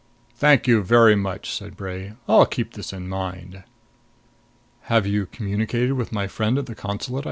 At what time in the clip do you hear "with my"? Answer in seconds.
5.93-6.25